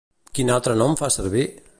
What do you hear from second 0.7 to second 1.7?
nom fa servir?